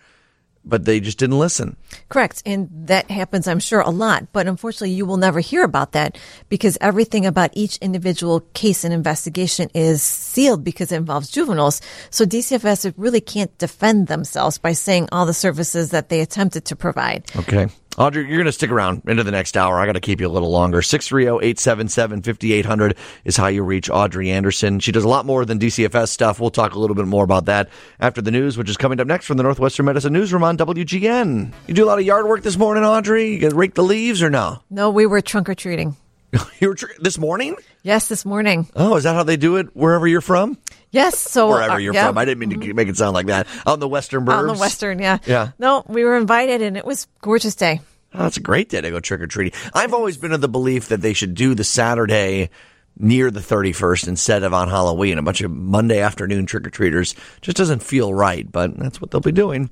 [0.67, 1.77] but they just didn't listen.
[2.09, 2.43] Correct.
[2.45, 4.31] And that happens, I'm sure, a lot.
[4.31, 6.17] But unfortunately, you will never hear about that
[6.49, 11.81] because everything about each individual case and investigation is sealed because it involves juveniles.
[12.09, 16.75] So DCFS really can't defend themselves by saying all the services that they attempted to
[16.75, 17.25] provide.
[17.35, 17.67] Okay.
[17.97, 19.79] Audrey, you're going to stick around into the next hour.
[19.79, 20.81] I got to keep you a little longer.
[20.81, 22.95] 630-877-5800
[23.25, 24.79] is how you reach Audrey Anderson.
[24.79, 26.39] She does a lot more than DCFS stuff.
[26.39, 27.69] We'll talk a little bit more about that
[27.99, 31.51] after the news, which is coming up next from the Northwestern Medicine Newsroom on WGN.
[31.67, 33.41] You do a lot of yard work this morning, Audrey?
[33.41, 34.61] You rake the leaves or no?
[34.69, 35.95] No, we were trunk or treating.
[36.59, 37.55] you were tr- this morning?
[37.83, 38.67] Yes, this morning.
[38.75, 40.57] Oh, is that how they do it wherever you're from?
[40.91, 42.07] Yes, so wherever uh, you're yeah.
[42.07, 42.17] from.
[42.17, 43.47] I didn't mean to make it sound like that.
[43.65, 44.33] Out in the western burbs.
[44.33, 45.17] Out in the western, yeah.
[45.25, 45.51] Yeah.
[45.59, 47.81] No, we were invited, and it was gorgeous day.
[48.13, 49.59] Oh, that's a great day to go trick or treating.
[49.73, 52.49] I've always been of the belief that they should do the Saturday
[52.99, 55.17] near the 31st instead of on Halloween.
[55.17, 59.11] A bunch of Monday afternoon trick or treaters just doesn't feel right, but that's what
[59.11, 59.69] they'll be doing.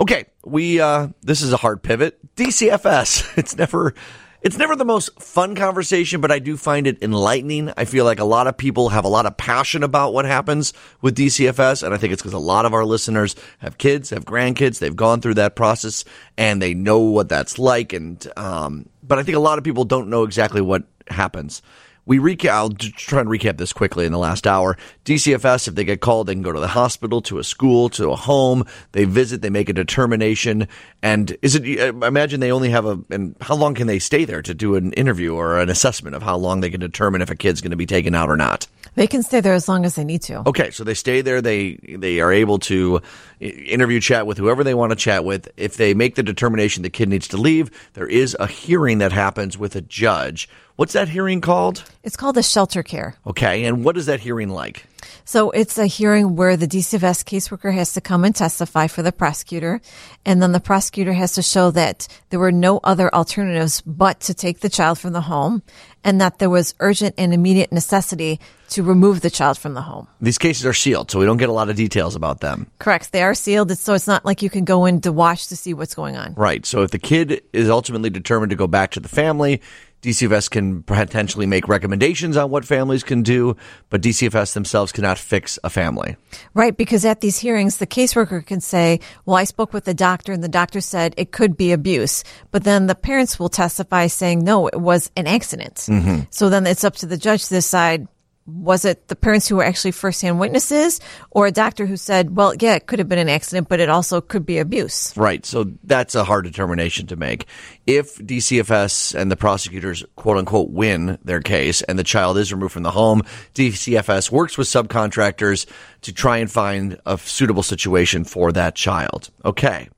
[0.00, 2.18] Okay, we uh this is a hard pivot.
[2.36, 3.26] DCFS.
[3.40, 3.94] It's never
[4.42, 7.72] it's never the most fun conversation, but I do find it enlightening.
[7.76, 10.72] I feel like a lot of people have a lot of passion about what happens
[11.02, 14.24] with DCFS, and I think it's because a lot of our listeners have kids, have
[14.24, 16.04] grandkids, they've gone through that process,
[16.38, 17.92] and they know what that's like.
[17.92, 21.62] And um, but I think a lot of people don't know exactly what happens
[22.10, 22.50] we recap.
[22.50, 24.76] I'll try and recap this quickly in the last hour.
[25.04, 28.10] DCFS, if they get called, they can go to the hospital, to a school, to
[28.10, 28.64] a home.
[28.90, 30.66] They visit, they make a determination.
[31.02, 31.64] And is it?
[31.80, 32.98] I imagine they only have a.
[33.10, 36.22] And how long can they stay there to do an interview or an assessment of
[36.22, 38.66] how long they can determine if a kid's going to be taken out or not?
[38.96, 40.46] They can stay there as long as they need to.
[40.48, 41.40] Okay, so they stay there.
[41.40, 43.00] They they are able to
[43.40, 45.48] interview, chat with whoever they want to chat with.
[45.56, 49.12] If they make the determination the kid needs to leave, there is a hearing that
[49.12, 50.48] happens with a judge.
[50.76, 51.84] What's that hearing called?
[52.02, 53.14] It's called the shelter care.
[53.26, 54.86] Okay, and what is that hearing like?
[55.24, 59.12] So it's a hearing where the DCFS caseworker has to come and testify for the
[59.12, 59.80] prosecutor,
[60.24, 64.34] and then the prosecutor has to show that there were no other alternatives but to
[64.34, 65.62] take the child from the home,
[66.02, 70.06] and that there was urgent and immediate necessity to remove the child from the home.
[70.20, 72.70] These cases are sealed, so we don't get a lot of details about them.
[72.78, 73.12] Correct.
[73.12, 75.74] They are sealed, so it's not like you can go in to watch to see
[75.74, 76.34] what's going on.
[76.34, 76.64] Right.
[76.64, 79.60] So if the kid is ultimately determined to go back to the family,
[80.02, 83.56] DCFS can potentially make recommendations on what families can do,
[83.90, 86.16] but DCFS themselves cannot fix a family.
[86.54, 90.32] Right, because at these hearings, the caseworker can say, Well, I spoke with the doctor,
[90.32, 92.24] and the doctor said it could be abuse.
[92.50, 95.76] But then the parents will testify saying, No, it was an accident.
[95.76, 96.22] Mm-hmm.
[96.30, 98.08] So then it's up to the judge to decide
[98.46, 101.00] was it the parents who were actually firsthand witnesses
[101.30, 103.88] or a doctor who said, well, yeah, it could have been an accident, but it
[103.88, 105.16] also could be abuse?
[105.16, 105.44] Right.
[105.44, 107.46] So that's a hard determination to make.
[107.86, 112.72] If DCFS and the prosecutors, quote unquote, win their case and the child is removed
[112.72, 113.22] from the home,
[113.54, 115.66] DCFS works with subcontractors
[116.02, 119.30] to try and find a suitable situation for that child.
[119.44, 119.88] Okay.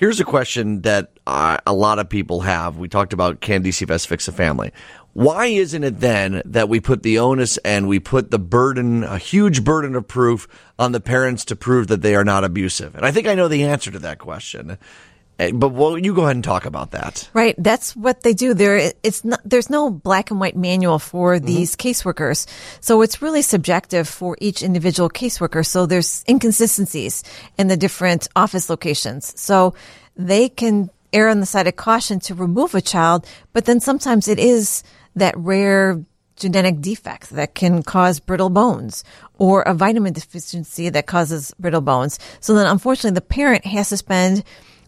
[0.00, 2.78] Here's a question that uh, a lot of people have.
[2.78, 4.72] We talked about can DCFS fix a family?
[5.12, 9.18] Why isn't it then that we put the onus and we put the burden, a
[9.18, 10.46] huge burden of proof
[10.78, 12.94] on the parents to prove that they are not abusive?
[12.94, 14.78] And I think I know the answer to that question.
[15.40, 17.28] Eh, but well, you go ahead and talk about that.
[17.32, 18.52] Right, that's what they do.
[18.52, 19.40] There, it's not.
[19.42, 21.88] There's no black and white manual for these mm-hmm.
[21.88, 22.46] caseworkers,
[22.80, 25.64] so it's really subjective for each individual caseworker.
[25.64, 27.24] So there's inconsistencies
[27.56, 29.32] in the different office locations.
[29.40, 29.74] So
[30.14, 34.28] they can err on the side of caution to remove a child, but then sometimes
[34.28, 34.84] it is
[35.20, 36.04] that rare
[36.36, 39.04] genetic defect that can cause brittle bones
[39.38, 42.18] or a vitamin deficiency that causes brittle bones.
[42.40, 44.42] So then unfortunately the parent has to spend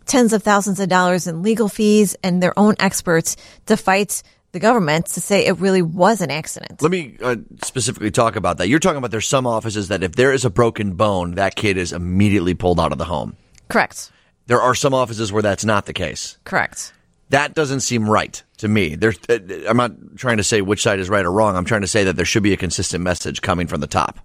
[0.06, 4.60] tens of thousands of dollars in legal fees and their own experts to fight the
[4.60, 6.82] government to say it really was an accident.
[6.82, 8.68] Let me uh, specifically talk about that.
[8.68, 11.76] You're talking about there's some offices that if there is a broken bone, that kid
[11.76, 13.36] is immediately pulled out of the home.
[13.68, 14.10] Correct.
[14.46, 16.36] There are some offices where that's not the case.
[16.44, 16.92] Correct.
[17.30, 18.96] That doesn't seem right to me.
[18.96, 21.54] There's, uh, I'm not trying to say which side is right or wrong.
[21.54, 24.18] I'm trying to say that there should be a consistent message coming from the top.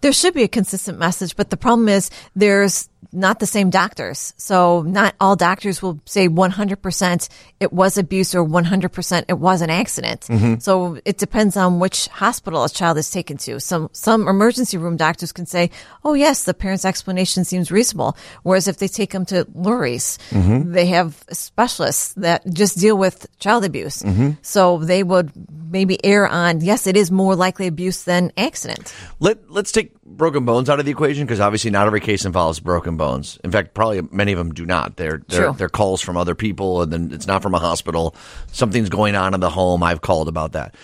[0.00, 4.34] There should be a consistent message, but the problem is there's not the same doctors.
[4.36, 7.28] So not all doctors will say 100%
[7.60, 10.22] it was abuse or 100% it was an accident.
[10.22, 10.60] Mm-hmm.
[10.60, 13.60] So it depends on which hospital a child is taken to.
[13.60, 15.70] Some, some emergency room doctors can say,
[16.04, 18.16] oh yes, the parent's explanation seems reasonable.
[18.42, 20.72] Whereas if they take them to Lurie's, Mm-hmm.
[20.72, 24.02] they have specialists that just deal with child abuse.
[24.02, 24.32] Mm-hmm.
[24.42, 25.32] So they would
[25.70, 28.94] maybe err on, yes, it is more likely abuse than accident.
[29.20, 32.60] Let Let's take broken bones out of the equation because obviously not every case involves
[32.60, 33.38] broken bones.
[33.42, 34.96] In fact, probably many of them do not.
[34.96, 35.54] They're they're, True.
[35.56, 38.14] they're calls from other people, and then it's not from a hospital.
[38.52, 39.82] Something's going on in the home.
[39.82, 40.74] I've called about that.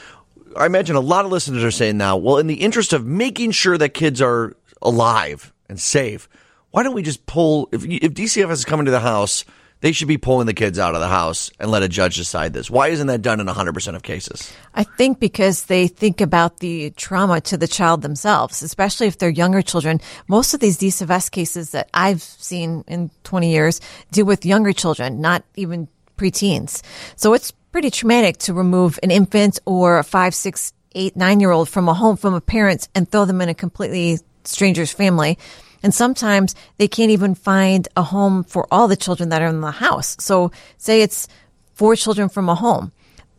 [0.56, 3.50] I imagine a lot of listeners are saying now, well, in the interest of making
[3.50, 6.28] sure that kids are alive and safe,
[6.70, 7.68] why don't we just pull?
[7.72, 9.44] If if DCFS is coming to the house,
[9.84, 12.54] they should be pulling the kids out of the house and let a judge decide
[12.54, 12.70] this.
[12.70, 14.50] Why isn't that done in 100% of cases?
[14.74, 19.28] I think because they think about the trauma to the child themselves, especially if they're
[19.28, 20.00] younger children.
[20.26, 25.20] Most of these DCFS cases that I've seen in 20 years deal with younger children,
[25.20, 26.80] not even preteens.
[27.16, 31.50] So it's pretty traumatic to remove an infant or a five, six, eight, nine year
[31.50, 35.36] old from a home from a parent and throw them in a completely stranger's family.
[35.84, 39.60] And sometimes they can't even find a home for all the children that are in
[39.60, 40.16] the house.
[40.18, 41.28] So say it's
[41.74, 42.90] four children from a home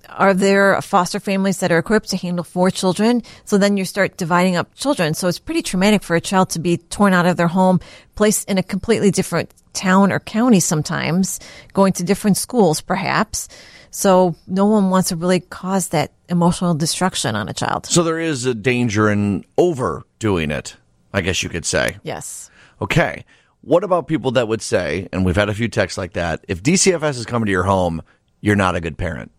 [0.09, 3.21] are there foster families that are equipped to handle four children?
[3.45, 5.13] So then you start dividing up children.
[5.13, 7.79] So it's pretty traumatic for a child to be torn out of their home,
[8.15, 11.39] placed in a completely different town or county sometimes,
[11.73, 13.47] going to different schools perhaps.
[13.91, 17.85] So no one wants to really cause that emotional destruction on a child.
[17.85, 20.75] So there is a danger in overdoing it,
[21.15, 21.97] I guess you could say.
[22.03, 22.51] Yes.
[22.81, 23.23] Okay.
[23.61, 26.61] What about people that would say, and we've had a few texts like that, if
[26.61, 28.01] DCFS is coming to your home,
[28.41, 29.31] you're not a good parent?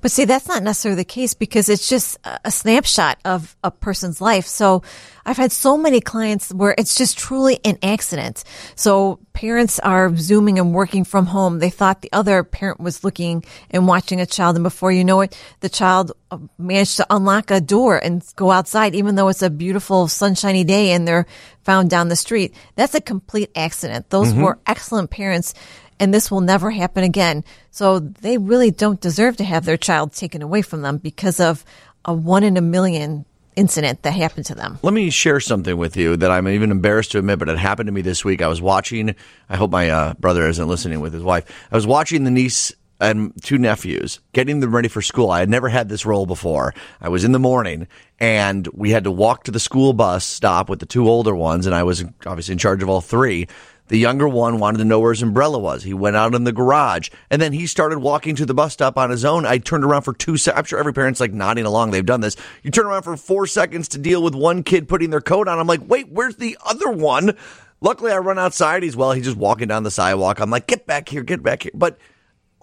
[0.00, 4.20] But see, that's not necessarily the case because it's just a snapshot of a person's
[4.20, 4.46] life.
[4.46, 4.82] So
[5.24, 8.42] I've had so many clients where it's just truly an accident.
[8.74, 11.58] So parents are zooming and working from home.
[11.58, 14.56] They thought the other parent was looking and watching a child.
[14.56, 18.50] And before you know it, the child uh, managed to unlock a door and go
[18.50, 21.26] outside, even though it's a beautiful sunshiny day and they're
[21.62, 22.54] found down the street.
[22.74, 24.10] That's a complete accident.
[24.10, 25.54] Those were excellent parents
[26.00, 27.44] and this will never happen again.
[27.70, 31.64] So they really don't deserve to have their child taken away from them because of
[32.04, 34.78] a one in a million incident that happened to them.
[34.82, 37.88] Let me share something with you that I'm even embarrassed to admit, but it happened
[37.88, 38.40] to me this week.
[38.40, 39.14] I was watching,
[39.48, 41.44] I hope my uh, brother isn't listening with his wife.
[41.70, 45.30] I was watching the niece and two nephews getting them ready for school.
[45.30, 46.74] I had never had this role before.
[47.00, 50.68] I was in the morning and we had to walk to the school bus stop
[50.68, 53.48] with the two older ones, and I was obviously in charge of all three.
[53.90, 55.82] The younger one wanted to know where his umbrella was.
[55.82, 58.96] He went out in the garage and then he started walking to the bus stop
[58.96, 59.44] on his own.
[59.44, 60.60] I turned around for two seconds.
[60.60, 61.90] I'm sure every parent's like nodding along.
[61.90, 62.36] They've done this.
[62.62, 65.58] You turn around for four seconds to deal with one kid putting their coat on.
[65.58, 67.36] I'm like, wait, where's the other one?
[67.80, 68.84] Luckily, I run outside.
[68.84, 70.38] He's well, he's just walking down the sidewalk.
[70.38, 71.72] I'm like, get back here, get back here.
[71.74, 71.98] But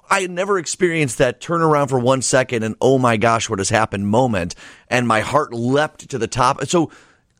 [0.09, 3.67] I never experienced that turn around for one second and oh my gosh, what has
[3.67, 4.55] happened moment.
[4.87, 6.65] And my heart leapt to the top.
[6.67, 6.89] So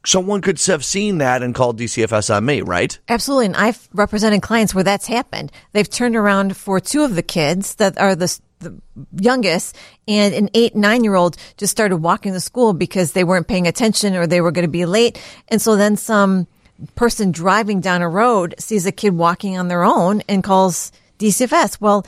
[0.05, 2.97] someone could have seen that and called DCFS on me, right?
[3.09, 3.47] Absolutely.
[3.47, 5.51] And I've represented clients where that's happened.
[5.73, 8.79] They've turned around for two of the kids that are the, the
[9.19, 9.75] youngest
[10.07, 13.67] and an eight, nine year old just started walking to school because they weren't paying
[13.67, 15.21] attention or they were going to be late.
[15.49, 16.47] And so then some
[16.95, 21.81] person driving down a road sees a kid walking on their own and calls DCFS.
[21.81, 22.05] Well,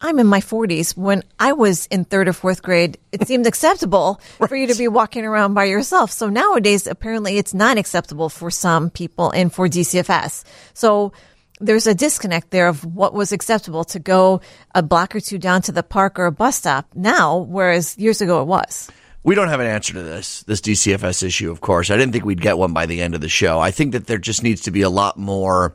[0.00, 0.96] I'm in my 40s.
[0.96, 4.88] When I was in third or fourth grade, it seemed acceptable for you to be
[4.88, 6.10] walking around by yourself.
[6.10, 10.44] So nowadays, apparently, it's not acceptable for some people and for DCFS.
[10.72, 11.12] So
[11.60, 14.40] there's a disconnect there of what was acceptable to go
[14.74, 18.22] a block or two down to the park or a bus stop now, whereas years
[18.22, 18.90] ago it was.
[19.22, 21.90] We don't have an answer to this, this DCFS issue, of course.
[21.90, 23.60] I didn't think we'd get one by the end of the show.
[23.60, 25.74] I think that there just needs to be a lot more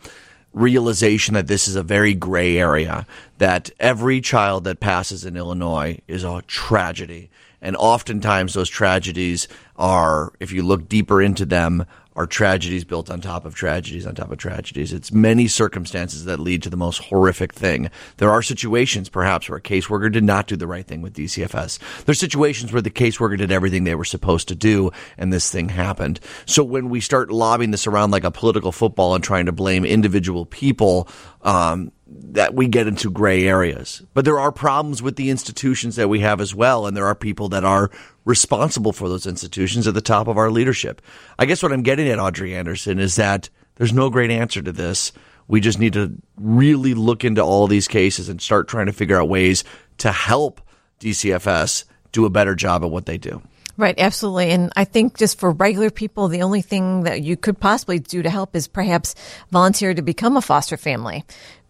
[0.56, 3.06] realization that this is a very gray area,
[3.38, 7.30] that every child that passes in Illinois is a tragedy.
[7.62, 13.19] And oftentimes those tragedies are, if you look deeper into them, are tragedies built on
[13.19, 14.93] top of tragedies on top of tragedies.
[14.93, 17.89] It's many circumstances that lead to the most horrific thing.
[18.17, 21.80] There are situations, perhaps, where a caseworker did not do the right thing with DCFS.
[22.06, 25.69] There's situations where the caseworker did everything they were supposed to do, and this thing
[25.69, 26.19] happened.
[26.45, 29.84] So when we start lobbing this around like a political football and trying to blame
[29.84, 31.10] individual people,
[31.45, 34.01] um, that we get into gray areas.
[34.13, 37.15] But there are problems with the institutions that we have as well, and there are
[37.15, 37.91] people that are
[38.26, 41.01] responsible for those institutions at the top of our leadership.
[41.38, 44.72] I guess what I'm getting at, Audrey Anderson, is that there's no great answer to
[44.72, 45.11] this.
[45.47, 49.22] We just need to really look into all these cases and start trying to figure
[49.22, 49.63] out ways
[49.99, 50.61] to help
[50.99, 53.41] DCFS do a better job at what they do.
[53.78, 54.51] Right, absolutely.
[54.51, 58.23] And I think just for regular people, the only thing that you could possibly do
[58.23, 59.15] to help is perhaps
[59.51, 61.26] volunteer to become a foster family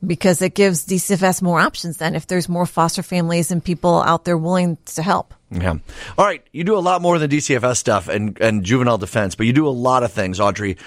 [0.06, 4.24] because it gives DCFS more options then if there's more foster families and people out
[4.24, 5.34] there willing to help.
[5.49, 5.78] Yeah.
[6.18, 6.43] All right.
[6.51, 9.68] You do a lot more than DCFS stuff and, and juvenile defense, but you do
[9.68, 10.78] a lot of things, Audrey.